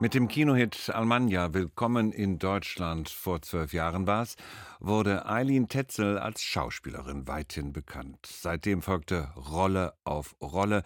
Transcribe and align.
Mit 0.00 0.14
dem 0.14 0.28
Kinohit 0.28 0.90
Almanja 0.94 1.52
Willkommen 1.54 2.12
in 2.12 2.38
Deutschland 2.38 3.08
vor 3.08 3.42
zwölf 3.42 3.72
Jahren 3.72 4.06
war's, 4.06 4.36
wurde 4.78 5.26
Eileen 5.26 5.68
Tetzel 5.68 6.18
als 6.18 6.40
Schauspielerin 6.40 7.26
weithin 7.26 7.72
bekannt. 7.72 8.24
Seitdem 8.24 8.80
folgte 8.80 9.32
Rolle 9.34 9.94
auf 10.04 10.36
Rolle, 10.40 10.84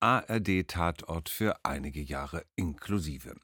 ARD-Tatort 0.00 1.30
für 1.30 1.56
einige 1.64 2.02
Jahre 2.02 2.44
inklusive. 2.54 3.34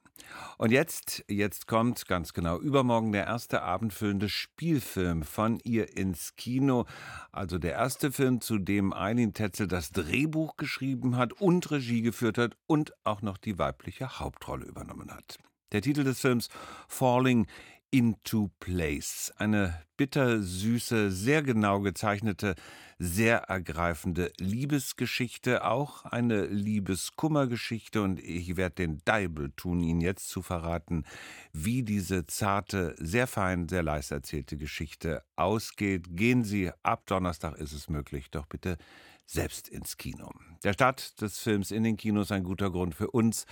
Und 0.58 0.72
jetzt, 0.72 1.24
jetzt 1.28 1.67
kommt 1.67 2.06
ganz 2.06 2.33
genau 2.33 2.58
übermorgen 2.58 3.12
der 3.12 3.26
erste 3.26 3.62
abendfüllende 3.62 4.28
Spielfilm 4.28 5.22
von 5.22 5.60
ihr 5.65 5.96
ins 5.96 6.37
Kino. 6.37 6.87
Also 7.33 7.58
der 7.58 7.72
erste 7.72 8.12
Film, 8.12 8.40
zu 8.40 8.58
dem 8.58 8.92
Eileen 8.92 9.34
Tetzel 9.34 9.69
das 9.69 9.92
Drehbuch 9.92 10.56
geschrieben 10.56 11.16
hat 11.16 11.33
und 11.34 11.71
Regie 11.71 12.02
geführt 12.02 12.38
hat 12.38 12.56
und 12.66 12.92
auch 13.04 13.22
noch 13.22 13.38
die 13.38 13.58
weibliche 13.58 14.19
Hauptrolle 14.19 14.65
übernommen 14.65 15.10
hat. 15.10 15.38
Der 15.72 15.83
Titel 15.83 16.05
des 16.05 16.20
Films 16.20 16.48
Falling 16.88 17.47
into 17.91 18.51
Place. 18.61 19.33
Eine 19.37 19.83
bittersüße, 19.97 21.11
sehr 21.11 21.42
genau 21.42 21.80
gezeichnete, 21.80 22.55
sehr 22.98 23.38
ergreifende 23.42 24.32
Liebesgeschichte, 24.38 25.64
auch 25.64 26.05
eine 26.05 26.46
Liebeskummergeschichte. 26.46 28.02
Und 28.02 28.20
ich 28.20 28.56
werde 28.56 28.77
den 28.77 29.02
Deibel 29.05 29.52
tun, 29.56 29.82
Ihnen 29.82 30.00
jetzt 30.00 30.28
zu 30.28 30.42
verraten, 30.42 31.05
wie 31.52 31.82
diese 31.82 32.27
zarte, 32.27 32.95
sehr 32.98 33.27
fein, 33.27 33.69
sehr 33.69 33.82
leise 33.82 34.14
erzählte 34.14 34.56
Geschichte 34.56 35.22
ausgeht. 35.36 36.16
Gehen 36.16 36.45
Sie, 36.45 36.70
ab 36.82 37.06
Donnerstag 37.06 37.59
ist 37.59 37.72
es 37.72 37.88
möglich, 37.88 38.30
doch 38.30 38.46
bitte 38.46 38.78
selbst 39.27 39.69
ins 39.69 39.97
Kino. 39.97 40.30
Der 40.65 40.73
Start 40.73 41.21
des 41.21 41.39
Films 41.39 41.71
in 41.71 41.83
den 41.83 41.97
Kinos 41.97 42.30
ein 42.33 42.45
guter 42.45 42.71
Grund 42.71 42.95
für 42.95 43.11
uns, 43.11 43.45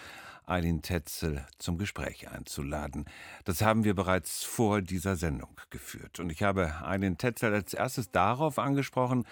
Eileen 0.46 0.82
Tetzel 0.82 1.46
zum 1.58 1.78
Gespräch 1.78 2.28
einzuladen. 2.28 3.06
Das 3.44 3.62
haben 3.62 3.84
wir 3.84 3.94
bereits 3.94 4.44
vor 4.44 4.82
dieser 4.82 5.16
Sendung 5.16 5.56
geführt. 5.70 6.20
Und 6.20 6.30
ich 6.30 6.42
habe 6.42 6.82
Eileen 6.84 7.16
Tetzel 7.16 7.52
als 7.54 7.72
erstes 7.72 8.10
darauf 8.10 8.58
angesprochen, 8.58 9.24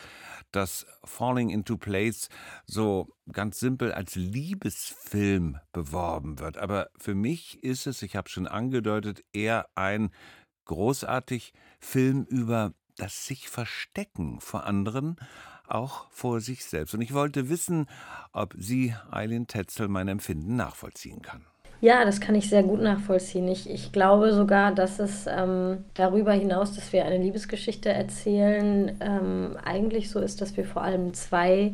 dass 0.52 0.86
Falling 1.04 1.50
into 1.50 1.76
Place 1.76 2.28
so 2.66 3.08
ganz 3.30 3.60
simpel 3.60 3.92
als 3.92 4.14
Liebesfilm 4.14 5.58
beworben 5.72 6.38
wird. 6.38 6.56
Aber 6.56 6.88
für 6.96 7.14
mich 7.14 7.62
ist 7.62 7.86
es, 7.86 8.02
ich 8.02 8.16
habe 8.16 8.30
schon 8.30 8.46
angedeutet, 8.46 9.22
eher 9.32 9.68
ein 9.74 10.10
großartig 10.64 11.52
Film 11.78 12.24
über 12.24 12.72
das 12.96 13.26
sich 13.26 13.48
verstecken 13.48 14.40
vor 14.40 14.64
anderen, 14.64 15.16
auch 15.74 16.06
vor 16.10 16.40
sich 16.40 16.64
selbst. 16.64 16.94
Und 16.94 17.00
ich 17.00 17.14
wollte 17.14 17.48
wissen, 17.48 17.86
ob 18.32 18.54
Sie, 18.58 18.94
Eileen 19.10 19.46
Tetzel, 19.46 19.88
mein 19.88 20.08
Empfinden 20.08 20.56
nachvollziehen 20.56 21.22
kann. 21.22 21.42
Ja, 21.82 22.04
das 22.04 22.20
kann 22.20 22.36
ich 22.36 22.48
sehr 22.48 22.62
gut 22.62 22.80
nachvollziehen. 22.80 23.48
Ich, 23.48 23.68
ich 23.68 23.90
glaube 23.90 24.32
sogar, 24.32 24.72
dass 24.72 25.00
es 25.00 25.26
ähm, 25.26 25.78
darüber 25.94 26.32
hinaus, 26.32 26.76
dass 26.76 26.92
wir 26.92 27.04
eine 27.04 27.18
Liebesgeschichte 27.18 27.88
erzählen, 27.88 28.96
ähm, 29.00 29.56
eigentlich 29.64 30.08
so 30.08 30.20
ist, 30.20 30.40
dass 30.40 30.56
wir 30.56 30.64
vor 30.64 30.82
allem 30.82 31.12
zwei 31.12 31.72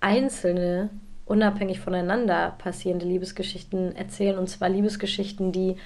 einzelne, 0.00 0.90
unabhängig 1.24 1.78
voneinander 1.78 2.56
passierende 2.58 3.06
Liebesgeschichten 3.06 3.94
erzählen. 3.94 4.38
Und 4.38 4.50
zwar 4.50 4.68
Liebesgeschichten, 4.70 5.52
die 5.52 5.76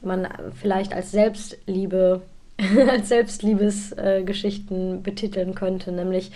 man 0.00 0.28
vielleicht 0.54 0.94
als 0.94 1.10
Selbstliebe, 1.10 2.22
als 2.88 3.08
Selbstliebesgeschichten 3.08 4.94
äh, 4.94 4.98
betiteln 4.98 5.56
könnte. 5.56 5.90
Nämlich 5.90 6.30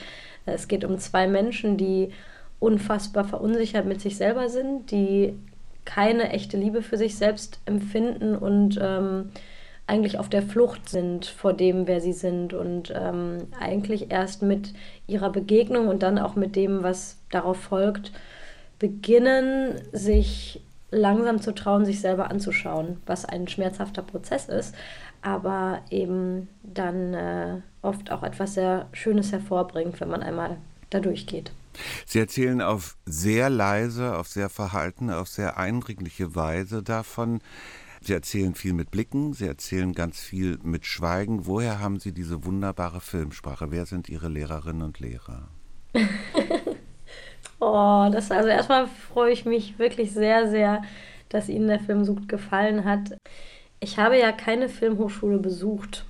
es 0.46 0.68
geht 0.68 0.84
um 0.84 0.98
zwei 0.98 1.26
Menschen, 1.26 1.76
die 1.76 2.10
unfassbar 2.58 3.24
verunsichert 3.24 3.86
mit 3.86 4.00
sich 4.00 4.16
selber 4.16 4.48
sind, 4.48 4.90
die 4.90 5.34
keine 5.84 6.30
echte 6.30 6.56
Liebe 6.56 6.82
für 6.82 6.96
sich 6.96 7.16
selbst 7.16 7.60
empfinden 7.64 8.34
und 8.34 8.78
ähm, 8.80 9.30
eigentlich 9.86 10.18
auf 10.18 10.28
der 10.28 10.42
Flucht 10.42 10.88
sind 10.88 11.26
vor 11.26 11.52
dem, 11.52 11.86
wer 11.86 12.00
sie 12.00 12.12
sind 12.12 12.52
und 12.52 12.92
ähm, 12.94 13.46
eigentlich 13.60 14.10
erst 14.10 14.42
mit 14.42 14.72
ihrer 15.06 15.30
Begegnung 15.30 15.86
und 15.86 16.02
dann 16.02 16.18
auch 16.18 16.34
mit 16.34 16.56
dem, 16.56 16.82
was 16.82 17.18
darauf 17.30 17.56
folgt, 17.56 18.12
beginnen, 18.78 19.80
sich 19.92 20.60
langsam 20.90 21.40
zu 21.40 21.52
trauen, 21.52 21.84
sich 21.84 22.00
selber 22.00 22.30
anzuschauen, 22.30 23.00
was 23.06 23.24
ein 23.24 23.48
schmerzhafter 23.48 24.02
Prozess 24.02 24.48
ist, 24.48 24.74
aber 25.26 25.82
eben 25.90 26.46
dann 26.62 27.12
äh, 27.12 27.56
oft 27.82 28.12
auch 28.12 28.22
etwas 28.22 28.54
sehr 28.54 28.86
Schönes 28.92 29.32
hervorbringt, 29.32 30.00
wenn 30.00 30.08
man 30.08 30.22
einmal 30.22 30.56
da 30.90 31.00
durchgeht. 31.00 31.50
Sie 32.06 32.20
erzählen 32.20 32.62
auf 32.62 32.96
sehr 33.06 33.50
leise, 33.50 34.16
auf 34.16 34.28
sehr 34.28 34.48
verhalten, 34.48 35.10
auf 35.10 35.26
sehr 35.26 35.58
eindringliche 35.58 36.36
Weise 36.36 36.84
davon. 36.84 37.40
Sie 38.00 38.12
erzählen 38.12 38.54
viel 38.54 38.72
mit 38.72 38.92
Blicken, 38.92 39.32
Sie 39.32 39.48
erzählen 39.48 39.94
ganz 39.94 40.20
viel 40.20 40.60
mit 40.62 40.86
Schweigen. 40.86 41.46
Woher 41.46 41.80
haben 41.80 41.98
Sie 41.98 42.12
diese 42.12 42.44
wunderbare 42.44 43.00
Filmsprache? 43.00 43.72
Wer 43.72 43.84
sind 43.84 44.08
Ihre 44.08 44.28
Lehrerinnen 44.28 44.82
und 44.82 45.00
Lehrer? 45.00 45.48
oh, 47.58 48.08
das 48.12 48.30
also 48.30 48.48
erstmal 48.48 48.86
freue 48.86 49.32
ich 49.32 49.44
mich 49.44 49.80
wirklich 49.80 50.12
sehr, 50.12 50.48
sehr, 50.48 50.82
dass 51.30 51.48
Ihnen 51.48 51.66
der 51.66 51.80
Film 51.80 52.04
so 52.04 52.14
gut 52.14 52.28
gefallen 52.28 52.84
hat. 52.84 53.18
Ich 53.80 53.98
habe 53.98 54.18
ja 54.18 54.32
keine 54.32 54.68
Filmhochschule 54.68 55.38
besucht. 55.38 56.04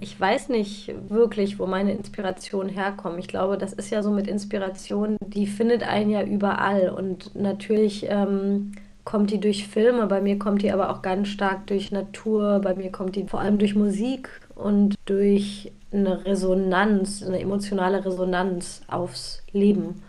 Ich 0.00 0.18
weiß 0.18 0.48
nicht 0.48 0.92
wirklich, 1.08 1.58
wo 1.58 1.66
meine 1.66 1.92
Inspiration 1.92 2.68
herkommt. 2.68 3.18
Ich 3.18 3.28
glaube, 3.28 3.58
das 3.58 3.72
ist 3.72 3.90
ja 3.90 4.02
so 4.02 4.10
mit 4.10 4.26
Inspiration, 4.26 5.16
die 5.24 5.46
findet 5.46 5.82
einen 5.82 6.10
ja 6.10 6.22
überall. 6.22 6.90
Und 6.90 7.34
natürlich 7.34 8.06
ähm, 8.08 8.72
kommt 9.04 9.30
die 9.30 9.40
durch 9.40 9.66
Filme, 9.66 10.06
bei 10.06 10.20
mir 10.20 10.38
kommt 10.38 10.62
die 10.62 10.70
aber 10.70 10.90
auch 10.90 11.02
ganz 11.02 11.28
stark 11.28 11.66
durch 11.66 11.90
Natur, 11.90 12.60
bei 12.60 12.74
mir 12.74 12.92
kommt 12.92 13.16
die 13.16 13.24
vor 13.24 13.40
allem 13.40 13.58
durch 13.58 13.74
Musik 13.74 14.28
und 14.54 14.94
durch 15.06 15.72
eine 15.92 16.24
Resonanz, 16.24 17.22
eine 17.22 17.40
emotionale 17.40 18.04
Resonanz 18.04 18.82
aufs 18.88 19.42
Leben. 19.52 20.02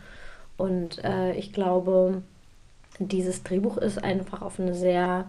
Und 0.58 1.04
äh, 1.04 1.34
ich 1.34 1.54
glaube, 1.54 2.22
dieses 3.00 3.44
Drehbuch 3.44 3.78
ist 3.78 4.04
einfach 4.04 4.42
auf 4.42 4.60
eine 4.60 4.76
sehr 4.76 5.26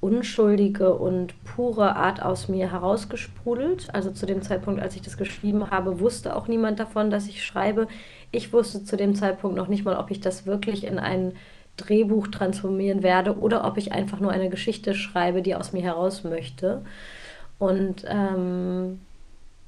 unschuldige 0.00 0.94
und 0.94 1.34
pure 1.44 1.96
Art 1.96 2.22
aus 2.22 2.48
mir 2.48 2.70
herausgesprudelt. 2.70 3.88
Also 3.94 4.10
zu 4.10 4.26
dem 4.26 4.42
Zeitpunkt, 4.42 4.80
als 4.80 4.94
ich 4.94 5.02
das 5.02 5.16
geschrieben 5.16 5.70
habe, 5.70 6.00
wusste 6.00 6.36
auch 6.36 6.48
niemand 6.48 6.78
davon, 6.78 7.10
dass 7.10 7.28
ich 7.28 7.44
schreibe. 7.44 7.88
Ich 8.30 8.52
wusste 8.52 8.84
zu 8.84 8.96
dem 8.96 9.14
Zeitpunkt 9.14 9.56
noch 9.56 9.68
nicht 9.68 9.84
mal, 9.84 9.96
ob 9.96 10.10
ich 10.10 10.20
das 10.20 10.46
wirklich 10.46 10.84
in 10.84 10.98
ein 10.98 11.32
Drehbuch 11.76 12.28
transformieren 12.28 13.02
werde 13.02 13.38
oder 13.38 13.64
ob 13.64 13.76
ich 13.76 13.92
einfach 13.92 14.20
nur 14.20 14.30
eine 14.30 14.48
Geschichte 14.48 14.94
schreibe, 14.94 15.42
die 15.42 15.54
aus 15.54 15.72
mir 15.72 15.82
heraus 15.82 16.24
möchte. 16.24 16.82
Und 17.58 18.04
ähm, 18.06 19.00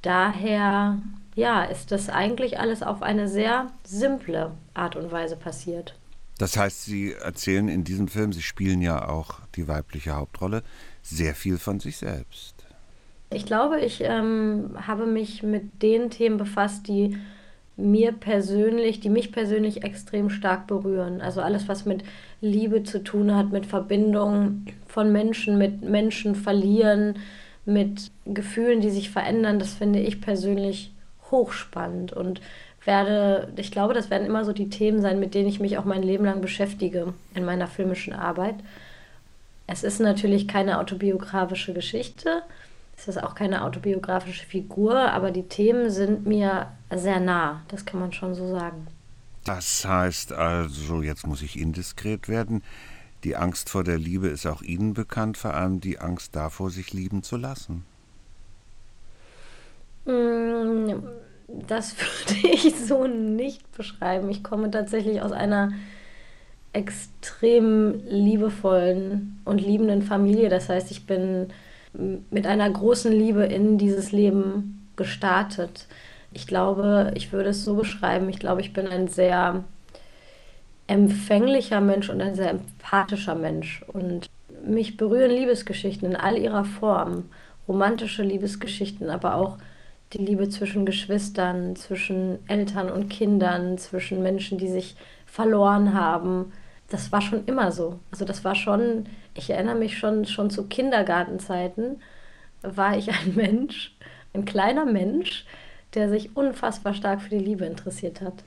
daher, 0.03 0.99
ja, 1.34 1.65
ist 1.65 1.91
das 1.93 2.09
eigentlich 2.09 2.59
alles 2.61 2.83
auf 2.83 3.03
eine 3.03 3.28
sehr 3.28 3.69
simple 3.84 4.53
Art 4.75 4.97
und 4.97 5.11
Weise 5.11 5.37
passiert. 5.37 5.94
Das 6.38 6.56
heißt, 6.56 6.84
Sie 6.84 7.12
erzählen 7.12 7.69
in 7.69 7.84
diesem 7.84 8.09
Film, 8.09 8.32
Sie 8.32 8.43
spielen 8.43 8.81
ja 8.81 9.09
auch 9.09 9.41
die 9.56 9.66
weibliche 9.66 10.15
Hauptrolle, 10.15 10.62
sehr 11.03 11.34
viel 11.34 11.59
von 11.59 11.81
sich 11.81 11.97
selbst. 11.97 12.54
Ich 13.31 13.44
glaube, 13.44 13.81
ich 13.81 14.03
ähm, 14.04 14.76
habe 14.87 15.04
mich 15.04 15.43
mit 15.43 15.82
den 15.82 16.10
Themen 16.10 16.38
befasst, 16.38 16.88
die 16.88 17.19
mir 17.76 18.12
persönlich, 18.12 19.00
die 19.00 19.10
mich 19.10 19.32
persönlich 19.32 19.84
extrem 19.84 20.31
stark 20.31 20.66
berühren. 20.66 21.21
Also 21.21 21.41
alles, 21.41 21.69
was 21.69 21.84
mit 21.84 22.03
Liebe 22.41 22.82
zu 22.82 23.03
tun 23.05 23.34
hat, 23.34 23.53
mit 23.53 23.66
Verbindung 23.66 24.66
von 24.87 25.12
Menschen, 25.12 25.59
mit 25.59 25.82
Menschen 25.82 26.34
verlieren, 26.34 27.19
mit 27.65 28.10
Gefühlen, 28.25 28.81
die 28.81 28.91
sich 28.91 29.10
verändern, 29.10 29.59
das 29.59 29.75
finde 29.75 30.00
ich 30.00 30.20
persönlich 30.20 30.93
hochspannend 31.31 32.12
und 32.12 32.41
werde, 32.84 33.53
ich 33.56 33.71
glaube, 33.71 33.94
das 33.94 34.11
werden 34.11 34.27
immer 34.27 34.44
so 34.44 34.53
die 34.53 34.71
Themen 34.71 35.00
sein, 35.00 35.21
mit 35.21 35.34
denen 35.34 35.49
ich 35.49 35.61
mich 35.61 35.78
auch 35.78 35.84
mein 35.84 36.03
Leben 36.03 36.25
lang 36.25 36.41
beschäftige 36.41 37.12
in 37.34 37.44
meiner 37.44 37.66
filmischen 37.66 38.12
Arbeit. 38.12 38.56
Es 39.66 39.83
ist 39.83 40.00
natürlich 40.00 40.49
keine 40.49 40.79
autobiografische 40.79 41.75
Geschichte, 41.75 42.43
es 42.97 43.06
ist 43.06 43.23
auch 43.23 43.35
keine 43.35 43.64
autobiografische 43.64 44.44
Figur, 44.44 44.97
aber 44.97 45.31
die 45.31 45.44
Themen 45.44 45.91
sind 45.91 46.26
mir 46.26 46.69
sehr 46.94 47.20
nah, 47.20 47.62
das 47.69 47.85
kann 47.85 48.00
man 48.00 48.12
schon 48.12 48.35
so 48.35 48.50
sagen. 48.50 48.87
Das 49.44 49.85
heißt 49.85 50.32
also, 50.32 51.02
jetzt 51.02 51.26
muss 51.26 51.43
ich 51.43 51.58
indiskret 51.58 52.29
werden, 52.29 52.62
die 53.25 53.37
Angst 53.37 53.69
vor 53.69 53.85
der 53.85 53.99
Liebe 53.99 54.29
ist 54.29 54.47
auch 54.47 54.62
Ihnen 54.62 54.94
bekannt, 54.94 55.37
vor 55.37 55.55
allem 55.55 55.81
die 55.81 55.99
Angst 55.99 56.35
davor, 56.37 56.70
sich 56.70 56.93
lieben 56.93 57.23
zu 57.23 57.37
lassen. 57.37 57.85
Mmh 60.06 61.02
das 61.49 61.97
würde 61.99 62.49
ich 62.49 62.77
so 62.77 63.06
nicht 63.06 63.73
beschreiben. 63.77 64.31
Ich 64.31 64.45
komme 64.45 64.71
tatsächlich 64.71 65.23
aus 65.23 65.33
einer 65.33 65.73
extrem 66.73 68.03
liebevollen 68.09 69.41
und 69.45 69.61
liebenden 69.61 70.03
Familie. 70.03 70.49
Das 70.49 70.69
heißt, 70.69 70.91
ich 70.91 71.06
bin 71.06 71.49
mit 72.31 72.47
einer 72.47 72.69
großen 72.71 73.11
Liebe 73.11 73.45
in 73.45 73.79
dieses 73.79 74.12
Leben 74.12 74.87
gestartet. 74.97 75.87
Ich 76.33 76.47
glaube, 76.47 77.12
ich 77.15 77.33
würde 77.33 77.50
es 77.50 77.65
so 77.65 77.75
beschreiben. 77.75 78.29
Ich 78.29 78.39
glaube, 78.39 78.61
ich 78.61 78.73
bin 78.75 78.87
ein 78.87 79.09
sehr 79.09 79.65
empfänglicher 80.87 81.81
Mensch 81.81 82.11
und 82.11 82.21
ein 82.21 82.35
sehr 82.35 82.50
empathischer 82.50 83.35
Mensch. 83.35 83.83
Und 83.89 84.29
mich 84.65 84.97
berühren 84.97 85.31
Liebesgeschichten 85.31 86.11
in 86.11 86.17
all 86.17 86.37
ihrer 86.37 86.65
Form. 86.65 87.25
Romantische 87.67 88.23
Liebesgeschichten, 88.23 89.09
aber 89.11 89.35
auch 89.35 89.59
die 90.12 90.19
Liebe 90.19 90.49
zwischen 90.49 90.87
Geschwistern, 90.87 91.76
zwischen 91.76 92.38
Eltern 92.49 92.90
und 92.90 93.08
Kindern, 93.08 93.78
zwischen 93.78 94.22
Menschen, 94.22 94.58
die 94.58 94.69
sich 94.69 94.96
verloren 95.26 95.94
haben. 95.94 96.52
Das 96.88 97.12
war 97.12 97.20
schon 97.20 97.44
immer 97.44 97.70
so. 97.72 97.99
Also 98.10 98.25
das 98.25 98.44
war 98.44 98.55
schon, 98.55 99.06
ich 99.34 99.50
erinnere 99.50 99.76
mich 99.76 99.99
schon, 99.99 100.25
schon 100.25 100.50
zu 100.50 100.66
Kindergartenzeiten, 100.66 102.00
war 102.62 102.96
ich 102.96 103.10
ein 103.10 103.34
Mensch, 103.37 103.94
ein 104.34 104.44
kleiner 104.44 104.87
Mensch, 104.87 105.44
der 105.94 106.08
sich 106.08 106.37
unfassbar 106.37 106.94
stark 106.94 107.22
für 107.22 107.31
die 107.31 107.44
Liebe 107.44 107.64
interessiert 107.64 108.20
hat. 108.20 108.44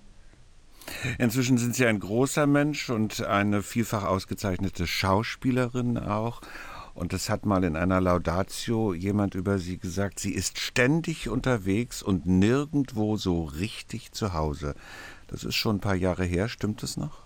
Inzwischen 1.18 1.58
sind 1.58 1.76
Sie 1.76 1.86
ein 1.86 2.00
großer 2.00 2.48
Mensch 2.48 2.90
und 2.90 3.24
eine 3.24 3.62
vielfach 3.62 4.04
ausgezeichnete 4.04 4.88
Schauspielerin 4.88 5.98
auch. 5.98 6.42
Und 6.94 7.14
es 7.14 7.30
hat 7.30 7.46
mal 7.46 7.64
in 7.64 7.76
einer 7.76 8.02
Laudatio 8.02 8.94
jemand 8.94 9.36
über 9.36 9.58
Sie 9.58 9.78
gesagt, 9.78 10.20
sie 10.20 10.34
ist 10.34 10.60
ständig 10.60 11.30
unterwegs 11.30 12.04
und 12.04 12.26
nirgendwo 12.26 13.16
so 13.16 13.44
richtig 13.44 14.12
zu 14.12 14.34
Hause. 14.34 14.76
Das 15.28 15.44
ist 15.44 15.56
schon 15.56 15.78
ein 15.78 15.82
paar 15.82 15.96
Jahre 15.96 16.26
her, 16.26 16.50
stimmt 16.50 16.84
es 16.84 16.98
noch? 16.98 17.20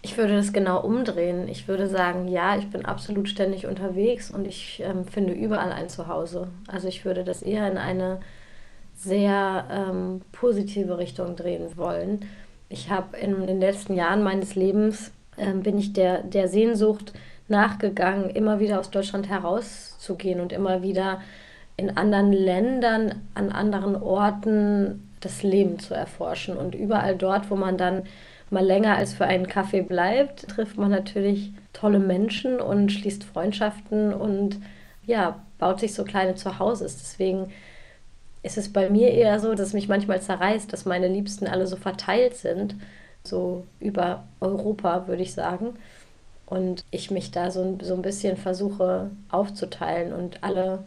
Ich 0.00 0.18
würde 0.18 0.36
das 0.36 0.52
genau 0.52 0.82
umdrehen. 0.82 1.48
Ich 1.48 1.66
würde 1.66 1.88
sagen, 1.88 2.28
ja, 2.28 2.58
ich 2.58 2.68
bin 2.68 2.84
absolut 2.84 3.28
ständig 3.28 3.66
unterwegs 3.66 4.30
und 4.30 4.46
ich 4.46 4.82
ähm, 4.84 5.06
finde 5.06 5.32
überall 5.32 5.72
ein 5.72 5.88
Zuhause. 5.88 6.48
Also 6.66 6.88
ich 6.88 7.04
würde 7.06 7.24
das 7.24 7.40
eher 7.40 7.70
in 7.70 7.78
eine 7.78 8.20
sehr 8.96 9.66
ähm, 9.70 10.20
positive 10.32 10.98
Richtung 10.98 11.36
drehen 11.36 11.76
wollen. 11.76 12.26
Ich 12.68 12.90
habe 12.90 13.16
in 13.16 13.46
den 13.46 13.60
letzten 13.60 13.94
Jahren 13.94 14.22
meines 14.22 14.54
Lebens, 14.54 15.10
ähm, 15.38 15.62
bin 15.62 15.78
ich 15.78 15.92
der, 15.92 16.22
der 16.22 16.48
Sehnsucht 16.48 17.12
nachgegangen, 17.48 18.30
immer 18.30 18.60
wieder 18.60 18.80
aus 18.80 18.90
Deutschland 18.90 19.28
herauszugehen 19.28 20.40
und 20.40 20.52
immer 20.52 20.82
wieder 20.82 21.20
in 21.76 21.96
anderen 21.96 22.32
Ländern, 22.32 23.22
an 23.34 23.50
anderen 23.50 24.00
Orten 24.00 25.10
das 25.20 25.42
Leben 25.42 25.78
zu 25.78 25.94
erforschen. 25.94 26.56
Und 26.56 26.74
überall 26.74 27.16
dort, 27.16 27.50
wo 27.50 27.56
man 27.56 27.76
dann 27.76 28.04
mal 28.50 28.64
länger 28.64 28.96
als 28.96 29.14
für 29.14 29.24
einen 29.24 29.46
Kaffee 29.46 29.82
bleibt, 29.82 30.48
trifft 30.48 30.76
man 30.78 30.90
natürlich 30.90 31.52
tolle 31.72 31.98
Menschen 31.98 32.60
und 32.60 32.92
schließt 32.92 33.24
Freundschaften 33.24 34.12
und 34.14 34.60
ja, 35.06 35.40
baut 35.58 35.80
sich 35.80 35.94
so 35.94 36.04
kleine 36.04 36.34
Zuhauses. 36.34 36.98
Deswegen 36.98 37.52
ist 38.42 38.58
es 38.58 38.72
bei 38.72 38.90
mir 38.90 39.10
eher 39.10 39.40
so, 39.40 39.54
dass 39.54 39.72
mich 39.72 39.88
manchmal 39.88 40.20
zerreißt, 40.20 40.72
dass 40.72 40.84
meine 40.84 41.08
Liebsten 41.08 41.46
alle 41.46 41.66
so 41.66 41.76
verteilt 41.76 42.36
sind, 42.36 42.76
so 43.24 43.64
über 43.80 44.24
Europa, 44.40 45.08
würde 45.08 45.22
ich 45.22 45.32
sagen. 45.32 45.76
Und 46.46 46.84
ich 46.90 47.10
mich 47.10 47.30
da 47.30 47.50
so, 47.50 47.78
so 47.82 47.94
ein 47.94 48.02
bisschen 48.02 48.36
versuche 48.36 49.10
aufzuteilen 49.30 50.12
und 50.12 50.42
alle 50.42 50.84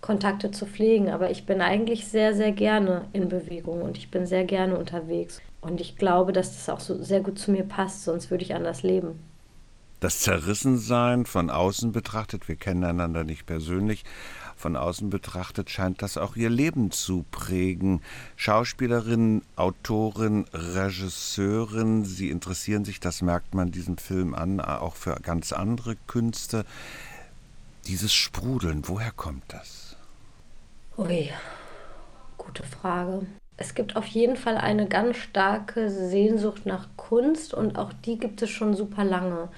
Kontakte 0.00 0.50
zu 0.50 0.66
pflegen. 0.66 1.10
Aber 1.10 1.30
ich 1.30 1.46
bin 1.46 1.60
eigentlich 1.60 2.06
sehr, 2.06 2.34
sehr 2.34 2.52
gerne 2.52 3.04
in 3.12 3.28
Bewegung 3.28 3.82
und 3.82 3.98
ich 3.98 4.10
bin 4.10 4.26
sehr 4.26 4.44
gerne 4.44 4.76
unterwegs. 4.76 5.40
Und 5.60 5.80
ich 5.80 5.96
glaube, 5.96 6.32
dass 6.32 6.52
das 6.52 6.68
auch 6.68 6.80
so 6.80 7.02
sehr 7.02 7.20
gut 7.20 7.38
zu 7.38 7.50
mir 7.50 7.64
passt, 7.64 8.04
sonst 8.04 8.30
würde 8.30 8.44
ich 8.44 8.54
anders 8.54 8.82
leben. 8.82 9.18
Das 10.00 10.20
Zerrissensein 10.20 11.24
von 11.24 11.50
außen 11.50 11.90
betrachtet, 11.90 12.48
wir 12.48 12.56
kennen 12.56 12.84
einander 12.84 13.24
nicht 13.24 13.46
persönlich, 13.46 14.04
von 14.56 14.76
außen 14.76 15.10
betrachtet 15.10 15.70
scheint 15.70 16.02
das 16.02 16.16
auch 16.16 16.36
ihr 16.36 16.50
Leben 16.50 16.90
zu 16.90 17.24
prägen. 17.30 18.00
Schauspielerin, 18.36 19.42
Autorin, 19.54 20.46
Regisseurin, 20.52 22.04
sie 22.04 22.30
interessieren 22.30 22.84
sich, 22.84 23.00
das 23.00 23.22
merkt 23.22 23.54
man 23.54 23.70
diesem 23.70 23.98
Film 23.98 24.34
an, 24.34 24.60
auch 24.60 24.96
für 24.96 25.16
ganz 25.22 25.52
andere 25.52 25.96
Künste. 26.06 26.64
Dieses 27.86 28.12
Sprudeln, 28.12 28.82
woher 28.88 29.12
kommt 29.12 29.44
das? 29.48 29.96
Ui, 30.96 31.30
gute 32.38 32.62
Frage. 32.62 33.26
Es 33.58 33.74
gibt 33.74 33.96
auf 33.96 34.06
jeden 34.06 34.36
Fall 34.36 34.58
eine 34.58 34.86
ganz 34.86 35.16
starke 35.16 35.88
Sehnsucht 35.90 36.66
nach 36.66 36.88
Kunst 36.96 37.54
und 37.54 37.78
auch 37.78 37.92
die 37.92 38.18
gibt 38.18 38.42
es 38.42 38.50
schon 38.50 38.74
super 38.74 39.04
lange 39.04 39.48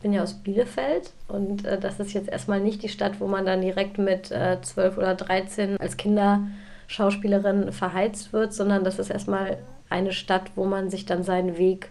bin 0.00 0.12
ja 0.12 0.22
aus 0.22 0.34
Bielefeld 0.34 1.12
und 1.28 1.64
äh, 1.64 1.78
das 1.78 2.00
ist 2.00 2.12
jetzt 2.12 2.28
erstmal 2.28 2.60
nicht 2.60 2.82
die 2.82 2.88
Stadt, 2.88 3.20
wo 3.20 3.26
man 3.26 3.44
dann 3.44 3.60
direkt 3.60 3.98
mit 3.98 4.30
äh, 4.30 4.58
12 4.60 4.98
oder 4.98 5.14
13 5.14 5.76
als 5.78 5.96
Kinderschauspielerin 5.96 7.72
verheizt 7.72 8.32
wird, 8.32 8.52
sondern 8.52 8.84
das 8.84 8.98
ist 8.98 9.10
erstmal 9.10 9.58
eine 9.90 10.12
Stadt, 10.12 10.52
wo 10.54 10.64
man 10.64 10.88
sich 10.90 11.04
dann 11.04 11.22
seinen 11.22 11.58
Weg, 11.58 11.90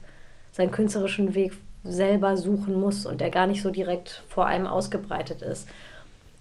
seinen 0.52 0.72
künstlerischen 0.72 1.36
Weg 1.36 1.54
selber 1.84 2.36
suchen 2.36 2.80
muss 2.80 3.06
und 3.06 3.22
der 3.22 3.30
gar 3.30 3.48
nicht 3.48 3.62
so 3.62 3.70
direkt 3.70 4.24
vor 4.28 4.48
einem 4.48 4.68
ausgebreitet 4.68 5.42
ist. 5.42 5.68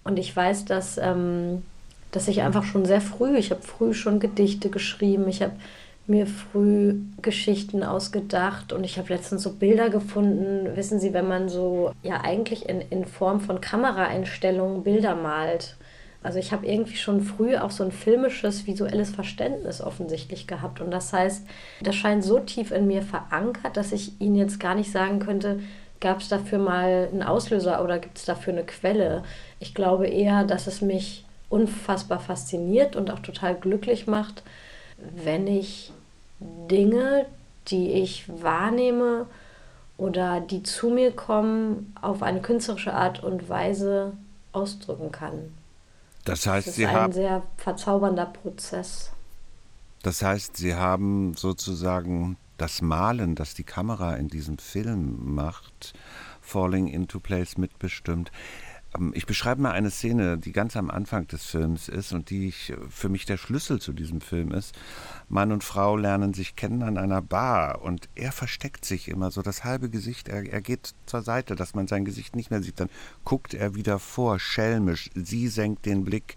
Und 0.03 0.17
ich 0.17 0.35
weiß, 0.35 0.65
dass, 0.65 0.97
ähm, 0.97 1.63
dass 2.11 2.27
ich 2.27 2.41
einfach 2.41 2.63
schon 2.63 2.85
sehr 2.85 3.01
früh, 3.01 3.37
ich 3.37 3.51
habe 3.51 3.61
früh 3.61 3.93
schon 3.93 4.19
Gedichte 4.19 4.69
geschrieben, 4.69 5.27
ich 5.27 5.41
habe 5.41 5.53
mir 6.09 6.27
früh 6.27 6.95
Geschichten 7.21 7.83
ausgedacht 7.83 8.73
und 8.73 8.83
ich 8.83 8.97
habe 8.97 9.13
letztens 9.13 9.43
so 9.43 9.53
Bilder 9.53 9.89
gefunden. 9.89 10.75
Wissen 10.75 10.99
Sie, 10.99 11.13
wenn 11.13 11.27
man 11.27 11.49
so 11.49 11.91
ja 12.03 12.21
eigentlich 12.21 12.67
in, 12.67 12.81
in 12.81 13.05
Form 13.05 13.39
von 13.39 13.61
Kameraeinstellungen 13.61 14.83
Bilder 14.83 15.15
malt. 15.15 15.77
Also 16.21 16.37
ich 16.37 16.51
habe 16.51 16.65
irgendwie 16.65 16.97
schon 16.97 17.21
früh 17.21 17.55
auch 17.55 17.71
so 17.71 17.83
ein 17.83 17.91
filmisches, 17.91 18.67
visuelles 18.67 19.11
Verständnis 19.11 19.81
offensichtlich 19.81 20.47
gehabt. 20.47 20.81
Und 20.81 20.91
das 20.91 21.13
heißt, 21.13 21.45
das 21.81 21.95
scheint 21.95 22.23
so 22.25 22.39
tief 22.39 22.71
in 22.71 22.87
mir 22.87 23.03
verankert, 23.03 23.77
dass 23.77 23.93
ich 23.93 24.19
Ihnen 24.19 24.35
jetzt 24.35 24.59
gar 24.59 24.75
nicht 24.75 24.91
sagen 24.91 25.19
könnte, 25.19 25.59
gab 26.01 26.19
es 26.19 26.27
dafür 26.27 26.59
mal 26.59 27.09
einen 27.11 27.23
Auslöser 27.23 27.83
oder 27.83 27.99
gibt 27.99 28.17
es 28.17 28.25
dafür 28.25 28.53
eine 28.53 28.65
Quelle. 28.65 29.23
Ich 29.59 29.73
glaube 29.73 30.07
eher, 30.07 30.43
dass 30.43 30.67
es 30.67 30.81
mich 30.81 31.25
unfassbar 31.49 32.19
fasziniert 32.19 32.95
und 32.95 33.11
auch 33.11 33.19
total 33.19 33.55
glücklich 33.55 34.07
macht, 34.07 34.43
wenn 34.97 35.47
ich 35.47 35.91
Dinge, 36.69 37.25
die 37.67 37.91
ich 37.93 38.25
wahrnehme 38.41 39.25
oder 39.97 40.39
die 40.39 40.63
zu 40.63 40.89
mir 40.89 41.11
kommen, 41.11 41.93
auf 42.01 42.23
eine 42.23 42.41
künstlerische 42.41 42.93
Art 42.93 43.23
und 43.23 43.49
Weise 43.49 44.13
ausdrücken 44.53 45.11
kann. 45.11 45.53
Das 46.25 46.47
heißt, 46.47 46.67
das 46.67 46.71
ist 46.71 46.75
Sie 46.77 46.85
ein 46.85 46.95
haben 46.95 47.13
sehr 47.13 47.43
verzaubernder 47.57 48.25
Prozess. 48.25 49.11
Das 50.03 50.21
heißt, 50.21 50.55
Sie 50.55 50.75
haben 50.75 51.35
sozusagen 51.35 52.37
das 52.57 52.81
Malen, 52.81 53.35
das 53.35 53.53
die 53.53 53.63
Kamera 53.63 54.15
in 54.15 54.27
diesem 54.27 54.57
Film 54.57 55.33
macht, 55.35 55.93
Falling 56.41 56.87
into 56.87 57.19
Place 57.19 57.57
mitbestimmt. 57.57 58.31
Ähm, 58.97 59.11
ich 59.15 59.25
beschreibe 59.25 59.61
mal 59.61 59.71
eine 59.71 59.91
Szene, 59.91 60.37
die 60.37 60.51
ganz 60.51 60.75
am 60.75 60.89
Anfang 60.89 61.27
des 61.27 61.45
Films 61.45 61.87
ist 61.87 62.13
und 62.13 62.29
die 62.29 62.47
ich, 62.47 62.73
für 62.89 63.09
mich 63.09 63.25
der 63.25 63.37
Schlüssel 63.37 63.79
zu 63.79 63.93
diesem 63.93 64.21
Film 64.21 64.51
ist. 64.51 64.75
Mann 65.27 65.51
und 65.51 65.63
Frau 65.63 65.95
lernen 65.95 66.33
sich 66.33 66.55
kennen 66.55 66.83
an 66.83 66.97
einer 66.97 67.21
Bar 67.21 67.81
und 67.81 68.09
er 68.15 68.31
versteckt 68.31 68.85
sich 68.85 69.07
immer 69.07 69.31
so 69.31 69.41
das 69.41 69.63
halbe 69.63 69.89
Gesicht. 69.89 70.27
Er, 70.27 70.51
er 70.51 70.61
geht 70.61 70.93
zur 71.05 71.21
Seite, 71.21 71.55
dass 71.55 71.75
man 71.75 71.87
sein 71.87 72.05
Gesicht 72.05 72.35
nicht 72.35 72.51
mehr 72.51 72.63
sieht. 72.63 72.79
Dann 72.79 72.89
guckt 73.25 73.53
er 73.53 73.75
wieder 73.75 73.99
vor, 73.99 74.39
schelmisch. 74.39 75.09
Sie 75.15 75.47
senkt 75.47 75.85
den 75.85 76.03
Blick. 76.03 76.35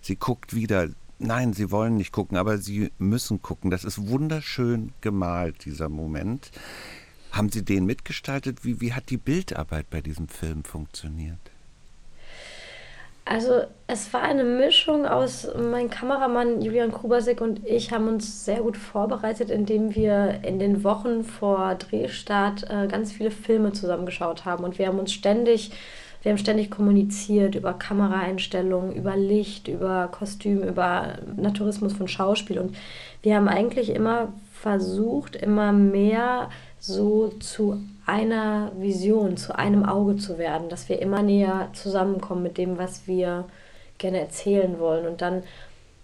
Sie 0.00 0.16
guckt 0.16 0.54
wieder. 0.54 0.88
Nein, 1.18 1.52
sie 1.52 1.70
wollen 1.70 1.96
nicht 1.96 2.12
gucken, 2.12 2.36
aber 2.36 2.58
sie 2.58 2.90
müssen 2.98 3.40
gucken. 3.40 3.70
Das 3.70 3.84
ist 3.84 4.08
wunderschön 4.08 4.92
gemalt, 5.00 5.64
dieser 5.64 5.88
Moment. 5.88 6.50
Haben 7.30 7.50
Sie 7.50 7.64
den 7.64 7.84
mitgestaltet? 7.84 8.64
Wie, 8.64 8.80
wie 8.80 8.92
hat 8.92 9.10
die 9.10 9.16
Bildarbeit 9.16 9.90
bei 9.90 10.00
diesem 10.00 10.28
Film 10.28 10.62
funktioniert? 10.62 11.53
Also 13.26 13.62
es 13.86 14.12
war 14.12 14.22
eine 14.22 14.44
Mischung 14.44 15.06
aus, 15.06 15.48
mein 15.70 15.88
Kameramann 15.88 16.60
Julian 16.60 16.92
Krubasik 16.92 17.40
und 17.40 17.66
ich 17.66 17.90
haben 17.90 18.06
uns 18.06 18.44
sehr 18.44 18.60
gut 18.60 18.76
vorbereitet, 18.76 19.50
indem 19.50 19.94
wir 19.94 20.40
in 20.42 20.58
den 20.58 20.84
Wochen 20.84 21.24
vor 21.24 21.74
Drehstart 21.76 22.68
äh, 22.68 22.86
ganz 22.86 23.12
viele 23.12 23.30
Filme 23.30 23.72
zusammengeschaut 23.72 24.44
haben. 24.44 24.62
Und 24.62 24.78
wir 24.78 24.88
haben 24.88 24.98
uns 24.98 25.12
ständig, 25.12 25.70
wir 26.22 26.32
haben 26.32 26.38
ständig 26.38 26.70
kommuniziert 26.70 27.54
über 27.54 27.72
Kameraeinstellungen, 27.72 28.94
über 28.94 29.16
Licht, 29.16 29.68
über 29.68 30.08
Kostüm, 30.08 30.62
über 30.62 31.14
Naturismus 31.34 31.94
von 31.94 32.08
Schauspiel. 32.08 32.58
Und 32.58 32.76
wir 33.22 33.36
haben 33.36 33.48
eigentlich 33.48 33.88
immer 33.88 34.34
versucht, 34.52 35.34
immer 35.34 35.72
mehr 35.72 36.50
so 36.78 37.28
zu 37.40 37.80
einer 38.06 38.72
Vision, 38.76 39.36
zu 39.36 39.56
einem 39.56 39.84
Auge 39.84 40.16
zu 40.16 40.38
werden, 40.38 40.68
dass 40.68 40.88
wir 40.88 41.00
immer 41.00 41.22
näher 41.22 41.70
zusammenkommen 41.72 42.42
mit 42.42 42.58
dem, 42.58 42.78
was 42.78 43.06
wir 43.06 43.44
gerne 43.98 44.20
erzählen 44.20 44.78
wollen. 44.78 45.06
Und 45.06 45.22
dann 45.22 45.42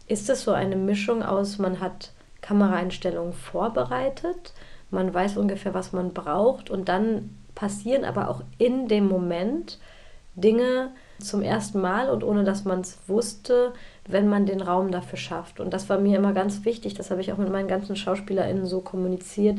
ist 0.07 0.31
es 0.31 0.43
so 0.43 0.53
eine 0.53 0.77
Mischung 0.77 1.23
aus, 1.23 1.59
man 1.59 1.81
hat 1.81 2.13
Kameraeinstellungen 2.41 3.33
vorbereitet, 3.33 4.55
man 4.91 5.13
weiß 5.13 5.37
ungefähr, 5.37 5.75
was 5.75 5.93
man 5.93 6.13
braucht 6.13 6.71
und 6.71 6.89
dann 6.89 7.37
passieren 7.55 8.05
aber 8.05 8.29
auch 8.29 8.43
in 8.59 8.89
dem 8.89 9.07
Moment 9.07 9.79
Dinge 10.35 10.91
zum 11.19 11.43
ersten 11.43 11.81
Mal 11.81 12.09
und 12.09 12.25
ohne 12.25 12.45
dass 12.45 12.65
man 12.65 12.81
es 12.81 12.99
wusste, 13.07 13.73
wenn 14.07 14.29
man 14.29 14.47
den 14.47 14.63
Raum 14.63 14.91
dafür 14.91 15.19
schafft. 15.19 15.61
Und 15.61 15.73
das 15.73 15.89
war 15.89 15.99
mir 15.99 16.17
immer 16.17 16.33
ganz 16.33 16.65
wichtig, 16.65 16.95
das 16.95 17.11
habe 17.11 17.21
ich 17.21 17.33
auch 17.33 17.37
mit 17.37 17.51
meinen 17.51 17.69
ganzen 17.69 17.95
SchauspielerInnen 17.95 18.67
so 18.67 18.81
kommuniziert, 18.81 19.59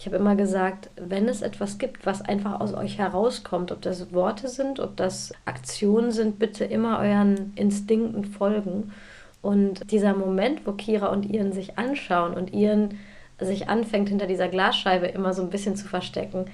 Ich 0.00 0.06
habe 0.06 0.16
immer 0.16 0.34
gesagt, 0.34 0.88
wenn 0.96 1.28
es 1.28 1.42
etwas 1.42 1.76
gibt, 1.76 2.06
was 2.06 2.22
einfach 2.22 2.58
aus 2.60 2.72
euch 2.72 2.96
herauskommt, 2.96 3.70
ob 3.70 3.82
das 3.82 4.14
Worte 4.14 4.48
sind, 4.48 4.80
ob 4.80 4.96
das 4.96 5.34
Aktionen 5.44 6.10
sind, 6.10 6.38
bitte 6.38 6.64
immer 6.64 7.00
euren 7.00 7.52
Instinkten 7.54 8.24
folgen. 8.24 8.94
Und 9.42 9.92
dieser 9.92 10.14
Moment, 10.14 10.66
wo 10.66 10.72
Kira 10.72 11.08
und 11.08 11.26
Ian 11.26 11.52
sich 11.52 11.78
anschauen 11.78 12.32
und 12.32 12.54
Ian 12.54 12.98
sich 13.40 13.68
anfängt, 13.68 14.08
hinter 14.08 14.26
dieser 14.26 14.48
Glasscheibe 14.48 15.06
immer 15.06 15.34
so 15.34 15.42
ein 15.42 15.50
bisschen 15.50 15.76
zu 15.76 15.86
verstecken, 15.86 16.46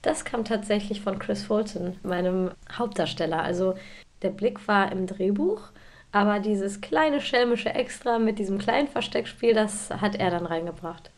das 0.00 0.24
kam 0.24 0.46
tatsächlich 0.46 1.02
von 1.02 1.18
Chris 1.18 1.42
Fulton, 1.42 1.96
meinem 2.04 2.52
Hauptdarsteller. 2.72 3.42
Also 3.42 3.74
der 4.22 4.30
Blick 4.30 4.66
war 4.66 4.90
im 4.90 5.06
Drehbuch, 5.06 5.60
aber 6.10 6.40
dieses 6.40 6.80
kleine 6.80 7.20
schelmische 7.20 7.74
Extra 7.74 8.18
mit 8.18 8.38
diesem 8.38 8.56
kleinen 8.56 8.88
Versteckspiel, 8.88 9.52
das 9.52 9.90
hat 9.90 10.14
er 10.14 10.30
dann 10.30 10.46
reingebracht. 10.46 11.10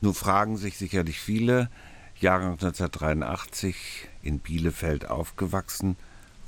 Nun 0.00 0.14
fragen 0.14 0.56
sich 0.56 0.78
sicherlich 0.78 1.20
viele, 1.20 1.68
Jahrgang 2.20 2.52
1983, 2.52 4.08
in 4.22 4.38
Bielefeld 4.40 5.08
aufgewachsen, 5.08 5.96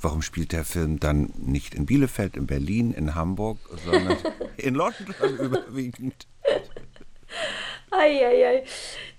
warum 0.01 0.21
spielt 0.21 0.51
der 0.51 0.65
Film 0.65 0.99
dann 0.99 1.33
nicht 1.37 1.73
in 1.73 1.85
Bielefeld, 1.85 2.37
in 2.37 2.45
Berlin, 2.45 2.93
in 2.93 3.15
Hamburg, 3.15 3.57
sondern 3.85 4.17
in 4.57 4.75
London 4.75 5.15
überwiegend? 5.39 6.27
Eieiei. 7.91 8.63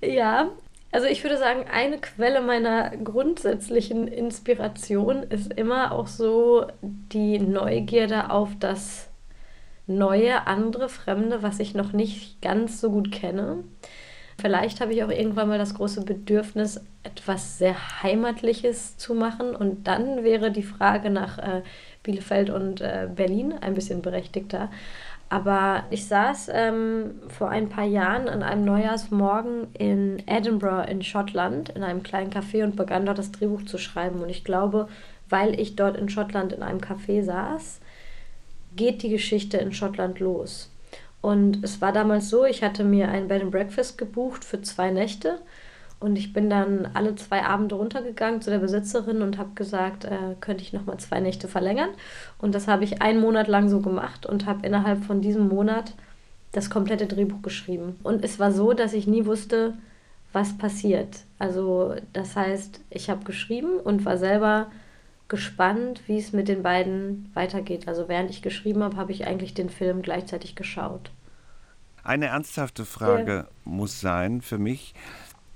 Ja, 0.00 0.50
also 0.92 1.06
ich 1.06 1.22
würde 1.24 1.38
sagen, 1.38 1.64
eine 1.68 1.98
Quelle 1.98 2.40
meiner 2.40 2.96
grundsätzlichen 2.96 4.06
Inspiration 4.06 5.24
ist 5.24 5.52
immer 5.52 5.92
auch 5.92 6.06
so 6.06 6.66
die 6.82 7.38
Neugierde 7.38 8.30
auf 8.30 8.50
das 8.60 9.08
Neue, 9.86 10.46
andere, 10.46 10.88
Fremde, 10.88 11.42
was 11.42 11.60
ich 11.60 11.74
noch 11.74 11.92
nicht 11.92 12.40
ganz 12.40 12.80
so 12.80 12.90
gut 12.90 13.12
kenne. 13.12 13.64
Vielleicht 14.40 14.80
habe 14.80 14.92
ich 14.92 15.04
auch 15.04 15.10
irgendwann 15.10 15.48
mal 15.48 15.58
das 15.58 15.74
große 15.74 16.04
Bedürfnis, 16.04 16.80
etwas 17.02 17.58
sehr 17.58 18.02
Heimatliches 18.02 18.96
zu 18.96 19.14
machen. 19.14 19.54
Und 19.54 19.86
dann 19.86 20.24
wäre 20.24 20.50
die 20.50 20.62
Frage 20.62 21.10
nach 21.10 21.38
äh, 21.38 21.62
Bielefeld 22.02 22.50
und 22.50 22.80
äh, 22.80 23.08
Berlin 23.14 23.54
ein 23.60 23.74
bisschen 23.74 24.02
berechtigter. 24.02 24.70
Aber 25.30 25.84
ich 25.90 26.06
saß 26.06 26.50
ähm, 26.52 27.14
vor 27.28 27.48
ein 27.48 27.68
paar 27.68 27.86
Jahren 27.86 28.28
an 28.28 28.42
einem 28.42 28.64
Neujahrsmorgen 28.64 29.68
in 29.74 30.22
Edinburgh 30.26 30.88
in 30.88 31.02
Schottland 31.02 31.70
in 31.70 31.82
einem 31.82 32.02
kleinen 32.02 32.30
Café 32.30 32.62
und 32.62 32.76
begann 32.76 33.06
dort 33.06 33.18
das 33.18 33.32
Drehbuch 33.32 33.64
zu 33.64 33.78
schreiben. 33.78 34.20
Und 34.20 34.28
ich 34.28 34.44
glaube, 34.44 34.88
weil 35.28 35.58
ich 35.58 35.76
dort 35.76 35.96
in 35.96 36.08
Schottland 36.08 36.52
in 36.52 36.62
einem 36.62 36.80
Café 36.80 37.22
saß, 37.22 37.80
geht 38.76 39.02
die 39.02 39.08
Geschichte 39.08 39.56
in 39.56 39.72
Schottland 39.72 40.20
los. 40.20 40.70
Und 41.24 41.64
es 41.64 41.80
war 41.80 41.90
damals 41.90 42.28
so, 42.28 42.44
ich 42.44 42.62
hatte 42.62 42.84
mir 42.84 43.08
ein 43.08 43.28
Bed 43.28 43.40
and 43.40 43.50
Breakfast 43.50 43.96
gebucht 43.96 44.44
für 44.44 44.60
zwei 44.60 44.90
Nächte 44.90 45.38
und 45.98 46.16
ich 46.16 46.34
bin 46.34 46.50
dann 46.50 46.86
alle 46.92 47.14
zwei 47.14 47.44
Abende 47.44 47.76
runtergegangen 47.76 48.42
zu 48.42 48.50
der 48.50 48.58
Besitzerin 48.58 49.22
und 49.22 49.38
habe 49.38 49.54
gesagt, 49.54 50.04
äh, 50.04 50.34
könnte 50.42 50.62
ich 50.62 50.74
noch 50.74 50.84
mal 50.84 50.98
zwei 50.98 51.20
Nächte 51.20 51.48
verlängern. 51.48 51.88
Und 52.36 52.54
das 52.54 52.68
habe 52.68 52.84
ich 52.84 53.00
einen 53.00 53.22
Monat 53.22 53.48
lang 53.48 53.70
so 53.70 53.80
gemacht 53.80 54.26
und 54.26 54.44
habe 54.44 54.66
innerhalb 54.66 55.02
von 55.02 55.22
diesem 55.22 55.48
Monat 55.48 55.94
das 56.52 56.68
komplette 56.68 57.06
Drehbuch 57.06 57.40
geschrieben. 57.40 57.96
Und 58.02 58.22
es 58.22 58.38
war 58.38 58.52
so, 58.52 58.74
dass 58.74 58.92
ich 58.92 59.06
nie 59.06 59.24
wusste, 59.24 59.72
was 60.34 60.58
passiert. 60.58 61.20
Also 61.38 61.94
das 62.12 62.36
heißt, 62.36 62.80
ich 62.90 63.08
habe 63.08 63.24
geschrieben 63.24 63.78
und 63.82 64.04
war 64.04 64.18
selber 64.18 64.66
gespannt, 65.28 66.02
wie 66.06 66.18
es 66.18 66.32
mit 66.32 66.48
den 66.48 66.62
beiden 66.62 67.30
weitergeht. 67.34 67.88
Also 67.88 68.08
während 68.08 68.30
ich 68.30 68.42
geschrieben 68.42 68.82
habe, 68.82 68.96
habe 68.96 69.12
ich 69.12 69.26
eigentlich 69.26 69.54
den 69.54 69.70
Film 69.70 70.02
gleichzeitig 70.02 70.54
geschaut. 70.54 71.10
Eine 72.02 72.26
ernsthafte 72.26 72.84
Frage 72.84 73.34
ja. 73.34 73.46
muss 73.64 74.00
sein 74.00 74.42
für 74.42 74.58
mich. 74.58 74.94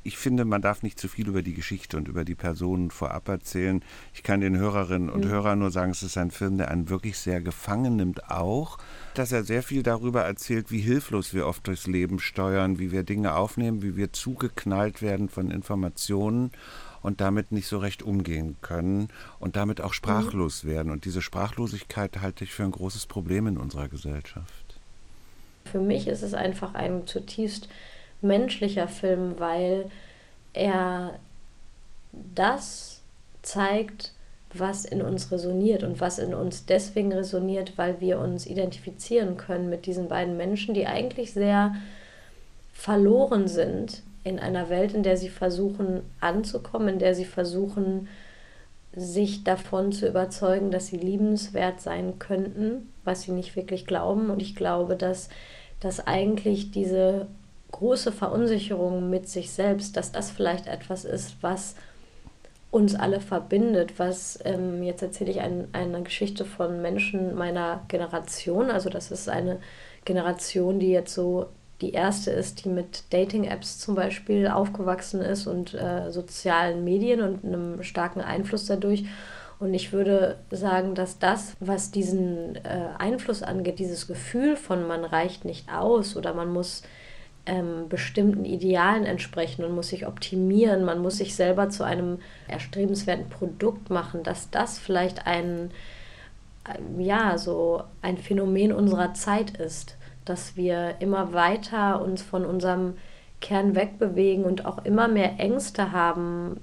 Ich 0.04 0.16
finde, 0.16 0.46
man 0.46 0.62
darf 0.62 0.82
nicht 0.82 0.98
zu 0.98 1.06
viel 1.06 1.28
über 1.28 1.42
die 1.42 1.52
Geschichte 1.52 1.98
und 1.98 2.08
über 2.08 2.25
die 2.25 2.34
Personen 2.34 2.90
vorab 2.90 3.28
erzählen. 3.28 3.84
Ich 4.14 4.22
kann 4.22 4.40
den 4.40 4.56
Hörerinnen 4.56 5.10
und 5.10 5.26
mhm. 5.26 5.28
Hörern 5.28 5.58
nur 5.58 5.70
sagen, 5.70 5.90
es 5.90 6.02
ist 6.02 6.16
ein 6.16 6.30
Film, 6.30 6.56
der 6.56 6.70
einen 6.70 6.88
wirklich 6.88 7.18
sehr 7.18 7.42
gefangen 7.42 7.96
nimmt, 7.96 8.30
auch, 8.30 8.78
dass 9.12 9.32
er 9.32 9.44
sehr 9.44 9.62
viel 9.62 9.82
darüber 9.82 10.22
erzählt, 10.22 10.70
wie 10.70 10.80
hilflos 10.80 11.34
wir 11.34 11.46
oft 11.46 11.66
durchs 11.66 11.87
Leben 11.87 12.20
steuern, 12.20 12.78
wie 12.78 12.90
wir 12.90 13.02
Dinge 13.02 13.34
aufnehmen, 13.34 13.82
wie 13.82 13.96
wir 13.96 14.14
zugeknallt 14.14 15.02
werden 15.02 15.28
von 15.28 15.50
Informationen 15.50 16.52
und 17.02 17.21
damit 17.21 17.52
nicht 17.52 17.69
so 17.69 17.78
recht 17.78 18.02
umgehen 18.02 18.57
können 18.61 19.09
und 19.38 19.57
damit 19.57 19.81
auch 19.81 19.93
sprachlos 19.93 20.64
mhm. 20.64 20.69
werden. 20.69 20.93
Und 20.93 21.05
diese 21.05 21.23
Sprachlosigkeit 21.23 22.21
halte 22.21 22.45
ich 22.45 22.52
für 22.52 22.64
ein 22.64 22.71
großes 22.71 23.07
Problem 23.07 23.47
in 23.47 23.59
unserer 23.59 23.88
Gesellschaft. 23.88 24.64
Für 25.64 25.81
mich 25.81 26.09
ist 26.09 26.23
es 26.23 26.35
einfach 26.35 26.75
ein 26.75 27.07
zutiefst 27.07 27.69
menschlicher 28.21 28.88
Film, 28.88 29.38
weil 29.38 29.90
er 30.52 31.19
das 32.12 33.02
zeigt, 33.43 34.12
was 34.55 34.85
in 34.85 35.02
uns 35.02 35.31
resoniert 35.31 35.83
und 35.83 36.00
was 36.00 36.19
in 36.19 36.35
uns 36.35 36.64
deswegen 36.64 37.12
resoniert, 37.12 37.76
weil 37.76 38.00
wir 38.00 38.19
uns 38.19 38.47
identifizieren 38.47 39.37
können 39.37 39.69
mit 39.69 39.85
diesen 39.87 40.09
beiden 40.09 40.37
Menschen, 40.37 40.75
die 40.75 40.87
eigentlich 40.87 41.33
sehr 41.33 41.75
verloren 42.73 43.47
sind 43.47 44.02
in 44.28 44.38
einer 44.38 44.68
Welt, 44.68 44.94
in 44.94 45.02
der 45.02 45.16
sie 45.16 45.28
versuchen 45.28 46.02
anzukommen, 46.20 46.88
in 46.88 46.99
der 46.99 47.14
sie 47.14 47.25
versuchen, 47.25 48.08
sich 48.94 49.44
davon 49.44 49.92
zu 49.92 50.08
überzeugen, 50.08 50.70
dass 50.70 50.88
sie 50.88 50.97
liebenswert 50.97 51.80
sein 51.80 52.18
könnten, 52.18 52.92
was 53.04 53.23
sie 53.23 53.32
nicht 53.32 53.56
wirklich 53.56 53.87
glauben. 53.87 54.30
Und 54.30 54.42
ich 54.42 54.56
glaube, 54.56 54.97
dass, 54.97 55.28
dass 55.80 56.06
eigentlich 56.06 56.70
diese 56.70 57.26
große 57.70 58.12
Verunsicherung 58.12 59.11
mit 59.11 59.28
sich 59.28 59.50
selbst, 59.50 59.97
dass 59.97 60.12
das 60.12 60.30
vielleicht 60.30 60.66
etwas 60.66 61.04
ist, 61.04 61.37
was 61.42 61.75
uns 62.70 62.94
alle 62.94 63.20
verbindet, 63.20 63.99
was 63.99 64.38
ähm, 64.44 64.82
jetzt 64.82 65.02
erzähle 65.02 65.30
ich 65.30 65.40
ein, 65.40 65.68
eine 65.73 66.02
Geschichte 66.02 66.44
von 66.44 66.82
Menschen 66.82 67.35
meiner 67.35 67.82
Generation, 67.88 68.70
also 68.70 68.90
das 68.90 69.11
ist 69.11 69.28
eine 69.28 69.58
Generation, 70.04 70.78
die 70.78 70.90
jetzt 70.90 71.14
so 71.14 71.47
die 71.80 71.92
erste 71.92 72.30
ist, 72.30 72.64
die 72.64 72.68
mit 72.68 73.04
Dating-Apps 73.11 73.78
zum 73.78 73.94
Beispiel 73.94 74.49
aufgewachsen 74.49 75.20
ist 75.23 75.47
und 75.47 75.75
äh, 75.75 76.11
sozialen 76.11 76.82
Medien 76.82 77.20
und 77.20 77.44
einem 77.44 77.82
starken 77.82 78.20
Einfluss 78.20 78.66
dadurch. 78.66 79.04
Und 79.61 79.75
ich 79.75 79.92
würde 79.92 80.38
sagen, 80.50 80.94
dass 80.94 81.18
das, 81.18 81.56
was 81.61 81.90
diesen 81.90 82.56
äh, 82.56 82.88
Einfluss 82.99 83.42
angeht, 83.42 83.78
dieses 83.78 84.06
Gefühl 84.06 84.56
von 84.56 84.87
man 84.87 85.04
reicht 85.04 85.44
nicht 85.44 85.73
aus 85.73 86.16
oder 86.16 86.35
man 86.35 86.52
muss 86.52 86.82
ähm, 87.47 87.88
bestimmten 87.88 88.44
Idealen 88.44 89.04
entsprechen 89.04 89.64
und 89.64 89.75
muss 89.75 89.88
sich 89.88 90.06
optimieren, 90.06 90.85
man 90.85 91.00
muss 91.00 91.18
sich 91.18 91.35
selber 91.35 91.70
zu 91.70 91.85
einem 91.85 92.18
erstrebenswerten 92.47 93.28
Produkt 93.28 93.90
machen, 93.90 94.23
dass 94.23 94.50
das 94.50 94.78
vielleicht 94.78 95.26
ein, 95.26 95.70
äh, 96.68 97.02
ja, 97.02 97.38
so 97.38 97.82
ein 98.02 98.18
Phänomen 98.18 98.73
unserer 98.73 99.14
Zeit 99.14 99.56
ist 99.58 99.98
dass 100.28 100.56
wir 100.56 100.97
immer 101.00 101.32
weiter 101.32 102.00
uns 102.02 102.23
von 102.23 102.44
unserem 102.44 102.94
Kern 103.40 103.75
wegbewegen 103.75 104.44
und 104.44 104.66
auch 104.66 104.85
immer 104.85 105.08
mehr 105.08 105.38
Ängste 105.38 105.92
haben 105.92 106.61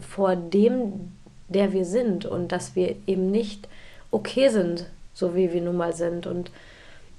vor 0.00 0.36
dem, 0.36 1.12
der 1.48 1.72
wir 1.72 1.84
sind 1.84 2.26
und 2.26 2.52
dass 2.52 2.76
wir 2.76 2.96
eben 3.06 3.30
nicht 3.30 3.68
okay 4.10 4.48
sind, 4.48 4.86
so 5.14 5.34
wie 5.34 5.52
wir 5.52 5.60
nun 5.60 5.76
mal 5.76 5.94
sind. 5.94 6.26
Und 6.26 6.50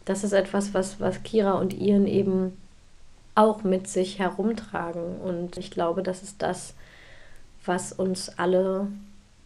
das 0.06 0.24
ist 0.24 0.34
etwas, 0.34 0.74
was, 0.74 1.00
was 1.00 1.24
Kira 1.24 1.54
und 1.54 1.74
Ian 1.74 2.08
eben 2.08 2.58
auch 3.36 3.64
mit 3.64 3.88
sich 3.88 4.20
herumtragen. 4.20 5.18
Und 5.22 5.58
ich 5.58 5.72
glaube, 5.72 6.04
das 6.04 6.24
ist 6.24 6.42
das, 6.42 6.74
was 7.66 7.94
uns 7.94 8.38
alle 8.38 8.88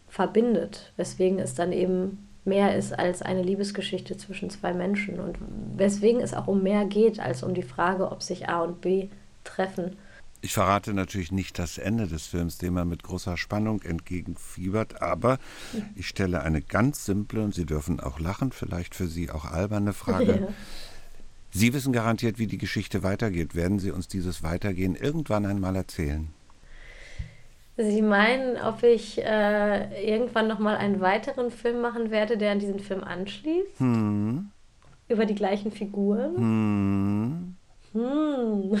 verbindet, 0.08 0.92
weswegen 0.96 1.38
es 1.38 1.54
dann 1.54 1.72
eben 1.72 2.26
mehr 2.44 2.76
ist 2.76 2.98
als 2.98 3.22
eine 3.22 3.42
Liebesgeschichte 3.42 4.16
zwischen 4.16 4.50
zwei 4.50 4.72
Menschen 4.72 5.18
und 5.18 5.38
weswegen 5.76 6.20
es 6.20 6.34
auch 6.34 6.46
um 6.46 6.62
mehr 6.62 6.84
geht 6.84 7.20
als 7.20 7.42
um 7.42 7.54
die 7.54 7.62
Frage, 7.62 8.10
ob 8.10 8.22
sich 8.22 8.48
A 8.48 8.62
und 8.62 8.80
B 8.80 9.08
treffen. 9.44 9.96
Ich 10.40 10.52
verrate 10.52 10.92
natürlich 10.92 11.32
nicht 11.32 11.58
das 11.58 11.78
Ende 11.78 12.06
des 12.06 12.26
Films, 12.26 12.58
dem 12.58 12.74
man 12.74 12.86
mit 12.86 13.02
großer 13.02 13.38
Spannung 13.38 13.80
entgegenfiebert, 13.80 15.00
aber 15.00 15.38
ich 15.94 16.06
stelle 16.06 16.42
eine 16.42 16.60
ganz 16.60 17.06
simple, 17.06 17.42
und 17.42 17.54
Sie 17.54 17.64
dürfen 17.64 17.98
auch 17.98 18.20
lachen, 18.20 18.52
vielleicht 18.52 18.94
für 18.94 19.06
Sie 19.06 19.30
auch 19.30 19.46
alberne 19.46 19.94
Frage. 19.94 20.40
Ja. 20.42 20.48
Sie 21.50 21.72
wissen 21.72 21.92
garantiert, 21.92 22.38
wie 22.38 22.46
die 22.46 22.58
Geschichte 22.58 23.02
weitergeht. 23.02 23.54
Werden 23.54 23.78
Sie 23.78 23.90
uns 23.90 24.08
dieses 24.08 24.42
Weitergehen 24.42 24.96
irgendwann 24.96 25.46
einmal 25.46 25.76
erzählen? 25.76 26.28
Sie 27.76 28.02
meinen, 28.02 28.56
ob 28.56 28.84
ich 28.84 29.20
äh, 29.24 30.08
irgendwann 30.08 30.46
nochmal 30.46 30.76
einen 30.76 31.00
weiteren 31.00 31.50
Film 31.50 31.80
machen 31.80 32.10
werde, 32.10 32.38
der 32.38 32.52
an 32.52 32.60
diesen 32.60 32.78
Film 32.78 33.02
anschließt? 33.02 33.78
Hm. 33.78 34.50
Über 35.08 35.26
die 35.26 35.34
gleichen 35.34 35.72
Figuren? 35.72 36.36
Hm. 36.36 37.56
Hm. 37.92 38.80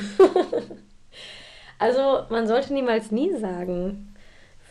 also 1.78 2.24
man 2.30 2.46
sollte 2.46 2.72
niemals 2.72 3.10
nie 3.10 3.36
sagen, 3.36 4.14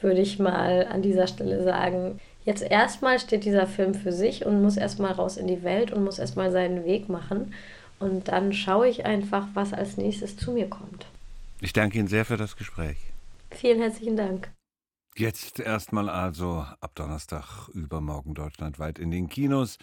würde 0.01 0.21
ich 0.21 0.39
mal 0.39 0.87
an 0.89 1.01
dieser 1.01 1.27
Stelle 1.27 1.61
sagen. 1.63 2.19
Jetzt 2.45 2.61
erstmal 2.61 3.19
steht 3.19 3.43
dieser 3.43 3.67
Film 3.67 3.93
für 3.93 4.11
sich 4.11 4.45
und 4.45 4.61
muss 4.61 4.77
erstmal 4.77 5.13
raus 5.13 5.37
in 5.37 5.47
die 5.47 5.63
Welt 5.63 5.91
und 5.91 6.03
muss 6.03 6.19
erstmal 6.19 6.51
seinen 6.51 6.85
Weg 6.85 7.09
machen. 7.09 7.53
Und 7.99 8.27
dann 8.29 8.53
schaue 8.53 8.87
ich 8.87 9.05
einfach, 9.05 9.47
was 9.53 9.73
als 9.73 9.97
nächstes 9.97 10.37
zu 10.37 10.51
mir 10.51 10.69
kommt. 10.69 11.05
Ich 11.61 11.71
danke 11.71 11.99
Ihnen 11.99 12.07
sehr 12.07 12.25
für 12.25 12.37
das 12.37 12.57
Gespräch. 12.57 13.12
Vielen 13.53 13.79
herzlichen 13.79 14.17
Dank. 14.17 14.51
Jetzt 15.15 15.59
erstmal 15.59 16.09
also 16.09 16.65
ab 16.79 16.95
Donnerstag 16.95 17.69
übermorgen 17.69 18.33
deutschlandweit 18.33 18.97
in 18.97 19.11
den 19.11 19.29
Kinos. 19.29 19.77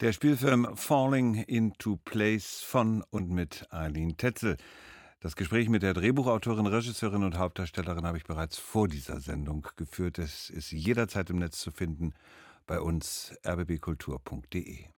Der 0.00 0.12
Spielfilm 0.12 0.76
Falling 0.76 1.36
into 1.36 1.98
Place 2.04 2.62
von 2.62 3.04
und 3.10 3.30
mit 3.30 3.66
Eileen 3.70 4.16
Tetzel. 4.16 4.56
Das 5.20 5.36
Gespräch 5.36 5.68
mit 5.68 5.84
der 5.84 5.94
Drehbuchautorin, 5.94 6.66
Regisseurin 6.66 7.22
und 7.22 7.38
Hauptdarstellerin 7.38 8.04
habe 8.04 8.18
ich 8.18 8.24
bereits 8.24 8.58
vor 8.58 8.88
dieser 8.88 9.20
Sendung 9.20 9.64
geführt. 9.76 10.18
Es 10.18 10.50
ist 10.50 10.72
jederzeit 10.72 11.30
im 11.30 11.38
Netz 11.38 11.60
zu 11.60 11.70
finden 11.70 12.14
bei 12.66 12.80
uns 12.80 13.32
rbbkultur.de. 13.46 14.86